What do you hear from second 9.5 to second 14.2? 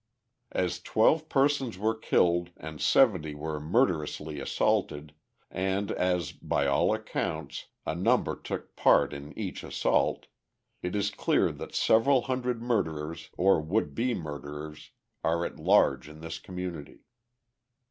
assault, it is clear that several hundred murderers or would be